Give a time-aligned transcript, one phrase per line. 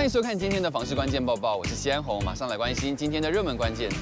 [0.00, 3.96] 欢迎收看今天的房市关键报报，我是西安红，马上来关心今天的热门关键字。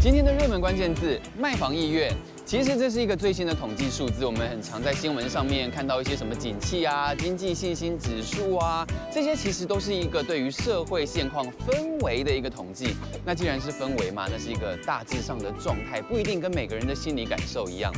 [0.00, 2.10] 今天的热门关键字：卖房意愿。
[2.46, 12.96] 其实这是一个最新的统计数字，我们很常在新闻上面看到一些什么景气啊、经济信心指数啊，这些其实都是一个对于社会现况氛围的一个统计。
[13.22, 17.92] 那既然是氛围嘛，那是一个大致上的状态，不一定跟每个人的心理感受一样。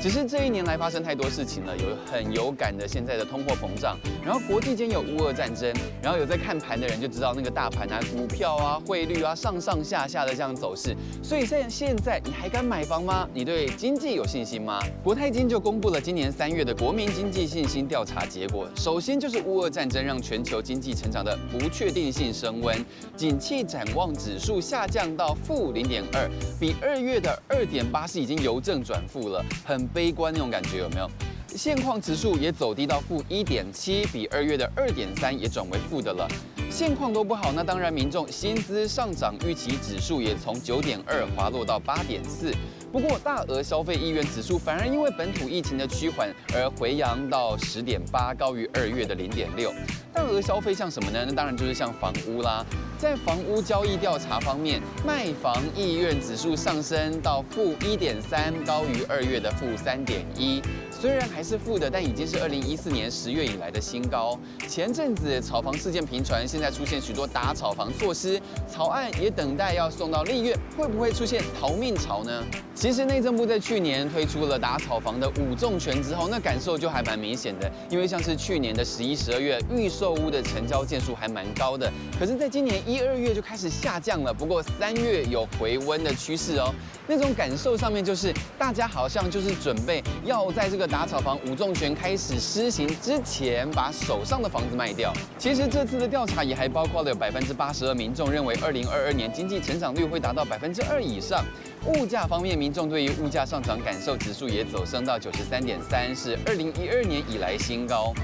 [0.00, 10.94] 只是这一年来发生太多事情了，有很有感的现在的通货膨胀，然后国际间有乌俄战争，然后有在看盘的人就知道那个大盘啊、股票啊、汇率啊上上下下的这样走势。
[11.22, 13.26] 所以现现在你还敢买房吗？
[13.32, 14.78] 你对经济有信心吗？
[15.02, 22.84] 国泰金就公布了今年三月的国民经济信心调查结果，首先就是乌俄战争让全球经济成长的不确定性升温，
[23.16, 26.30] 景气展望指数下降到负零点二，
[26.60, 29.88] 比二月的二点八是已经由正转负了，很。
[29.94, 31.08] 悲观那种感觉有没有？
[31.56, 36.28] 现况指数也走低到负一点七，比二月的二点三也转为负的了。
[36.68, 42.52] 现况都不好，那当然民众薪资上涨预期指数也从九点二滑落到八点四。
[42.92, 49.72] 不过大额消费意愿指数反而因为本土疫情的趋缓而回扬到十点八，高于二月的零点六。
[50.14, 51.24] 大额消费像什么呢？
[51.26, 52.64] 那当然就是像房屋啦。
[52.96, 60.62] 在房屋交易调查方面，卖房意愿指数上升到负一点三，高于二月的负三点一。
[60.90, 64.38] 虽然还是负的，但已经是二零一四年十月以来的新高。
[64.68, 72.42] 前阵子炒房事件频传，现在出现许多打炒房措施，草案也等待要送到立院，会不会出现逃命潮呢？
[72.74, 84.32] 其实内政部在去年推出了打炒房的五重拳之后，那感受就还蛮明显的，因为像是去年的十一、十二月，预售屋的成交件数还蛮高的，可是在今年一二月就开始下降了。
[84.32, 86.72] 不过三月有回温的趋势哦，
[87.06, 90.84] 那种感受上面就是大家好像就是准备要在这个。
[90.94, 95.12] 打草房五重拳开始施行之前，把手上的房子卖掉。
[95.38, 101.44] 其实这次的调查也还包括了有百分之八十二民众认为二零二二年经济成长率会达到百分之二以上。
[101.86, 108.14] 物价方面，民众对于物价上涨感受指数也走升到九十三点三，是二零一二年以来新高。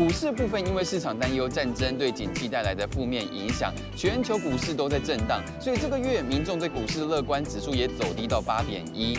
[0.00, 9.18] 股市部分，因为市场担忧战争对景气带来的负面影响，全球股市都在震荡，所以这个月民众对股市乐观指数也走低到八点一。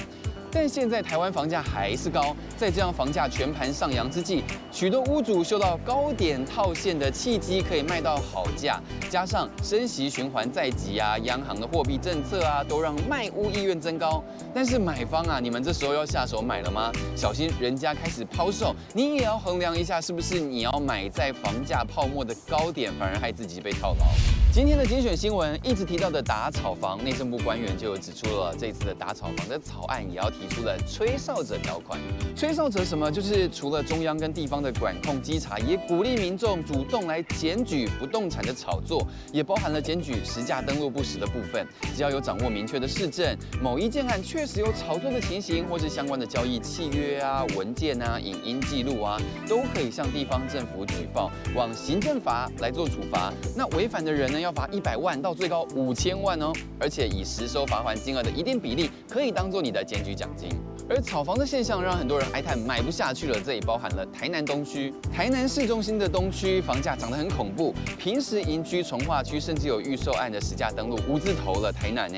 [0.52, 8.80] 但现在台湾房价还是高，在这样房价全盘上扬之际，许多屋主嗅到高点套现的契机，可以卖到好价，
[9.10, 14.24] 加上升息循环在即啊，央行的货币政策啊，都让卖屋意愿增高。
[14.54, 16.92] 但是买方啊，你们这时候要下手买了吗？
[17.16, 24.41] 小心人家开始抛售，你也要衡量一下，是不是你要买在房价泡沫的高点，反而害自己被套牢。
[24.54, 31.98] 今天的精选新闻一直提到的打炒房，内政部官员就指出了，这次的打炒房的草案也要提出了吹哨者条款。
[32.36, 33.10] 吹哨者什么？
[33.10, 41.66] 就是除了中央跟地方的管控稽查，也鼓励民众主动来检举不动产的炒作，也包含了检举实价登录不实的部分。
[41.96, 53.32] 只要有掌握明确的市证，某一件案确实有炒作的情形，或是相关的交易契约啊、文件啊、影音记录啊，都可以向地方政府举报，往行政法来做处罚。
[53.56, 54.41] 那违反的人呢？
[54.42, 60.50] 要罚一百万到最高五千万哦，而且以实收罚锾金额的一定比例，可以当做你的检举奖金。
[60.90, 72.18] 而炒房的现象让很多人哀叹买不下去了，这也包含了台南东区、台南市中心的东区房价涨得很恐怖，平时营区、重划区甚至有预售案的实价登录五字头了，台南呢。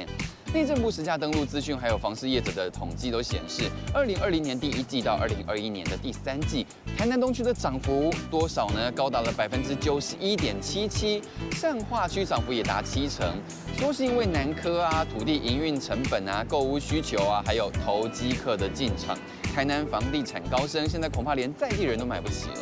[0.53, 6.63] 内政部实价登录资讯，还有房市业者的统计都显示，二零二零年第一季到二零二一年的第三季，
[6.95, 8.91] 台南东区的涨幅多少呢？
[8.91, 13.35] 高达了百分之九十一点七七，善化区涨幅也达七成。
[13.79, 19.17] 说是因为南科啊，土地营运成本啊，购屋需求啊，还有投机客的进场，
[19.55, 22.57] 台南房地产高升，现在恐怕连在地人都买不起了。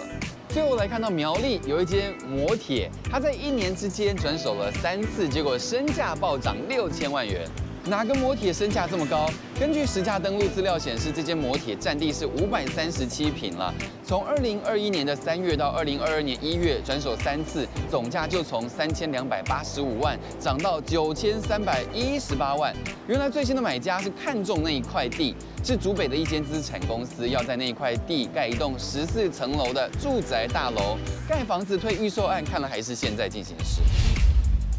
[0.47, 7.46] 最后来看到苗栗有一间摩铁，它在一年之间转手了三次，结果身价暴涨六千万元。
[7.86, 9.28] 哪个摩铁身价这么高？
[9.59, 13.74] 根据实价登录资料显示，这间摩铁占地是五百三十七坪了。
[14.06, 22.72] 从二零二一年的三月到二零二二年一月，转手三次，总价就从三千两百八十五万涨到九千三百一十八万。
[23.08, 30.97] 原来最新的买家是看中那一块地，是竹北的一间资产公司，要在那一块地盖一栋十四层楼的住宅大楼，
[31.28, 33.82] 盖房子推预售案，看来还是现在进行时。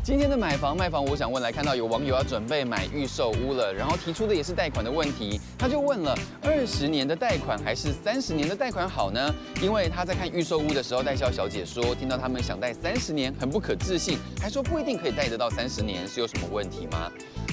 [0.05, 6.13] 今天的买房卖房，我想问来看到有网友要准备买预售屋了，然后提出的也是贷款的问题，他就问了：
[6.43, 9.33] 二十年的贷款还是三十年的贷款好呢？
[9.63, 17.09] 因为他在看预售屋的时候，代销小姐说，听到他们想贷三十年，很不可置信，还说不一定可以贷得到三十年，是有什么问题吗？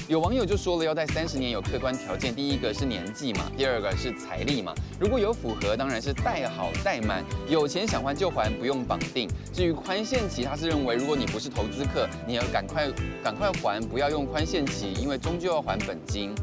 [0.10, 4.74] 有网友就说了，要贷三十年有客观条件，第一个是年纪嘛，第二个是财力嘛。
[5.00, 9.30] 如果有符合，当然是贷好贷满，有钱想还就还，不用绑定。
[9.54, 12.88] 至于宽限期，他是认为如果你不是投资客，你要赶快
[13.24, 16.34] 赶快还，不要用宽限期，因为终究要还本金。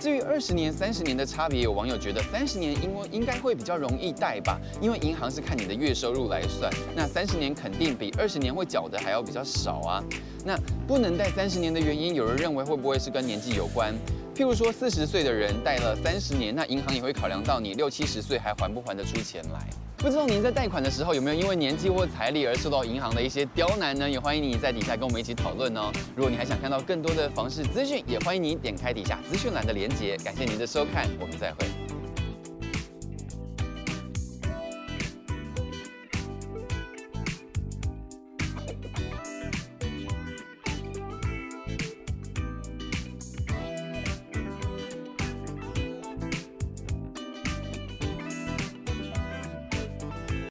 [0.00, 10.04] 至于二十年、三十年的差别，有网友觉得三十年因为应该会比较容易贷吧，因为银行是看你的月收入来算，那三十年肯定比二十年会缴的还要比较少啊。
[10.44, 10.56] 那
[10.86, 13.92] 不能贷三十年的原因，有人认为会不会是跟年纪有关？
[14.36, 19.66] 譬如说四十岁的人贷了三十年，那银行也会考量到你六七十岁还还不还得出钱来。
[19.98, 24.08] 不知道您在贷款的时候有没有因为年纪或财力而受到银行的一些刁难呢？
[24.08, 25.90] 也欢迎你在底下跟我们一起讨论哦。
[26.14, 30.16] 如果你还想看到更多的房市资讯，也欢迎你点开底下资讯栏的链接。
[30.18, 31.97] 感谢您的收看，我们再会。